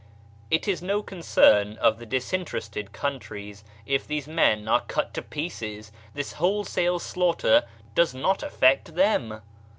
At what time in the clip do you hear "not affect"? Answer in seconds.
8.15-8.95